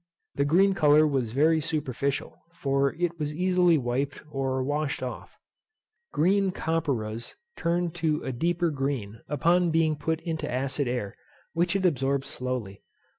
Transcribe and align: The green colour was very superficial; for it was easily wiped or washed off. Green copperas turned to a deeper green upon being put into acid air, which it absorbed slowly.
The 0.33 0.45
green 0.45 0.73
colour 0.73 1.05
was 1.05 1.33
very 1.33 1.61
superficial; 1.61 2.39
for 2.53 2.93
it 2.95 3.19
was 3.19 3.35
easily 3.35 3.77
wiped 3.77 4.23
or 4.31 4.63
washed 4.63 5.03
off. 5.03 5.37
Green 6.11 6.49
copperas 6.49 7.35
turned 7.55 7.93
to 8.01 8.19
a 8.23 8.31
deeper 8.31 8.71
green 8.71 9.21
upon 9.29 9.69
being 9.69 9.95
put 9.95 10.19
into 10.21 10.51
acid 10.51 10.87
air, 10.87 11.15
which 11.53 11.75
it 11.75 11.85
absorbed 11.85 12.25
slowly. 12.25 12.81